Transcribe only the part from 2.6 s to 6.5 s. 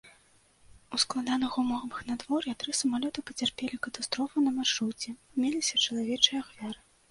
тры самалёты пацярпелі катастрофу на маршруце, меліся чалавечыя